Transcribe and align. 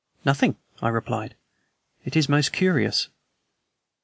"Nothing," 0.25 0.55
I 0.81 0.89
replied. 0.89 1.35
"It 2.05 2.15
is 2.17 2.27
most 2.27 2.51
curious." 2.51 3.09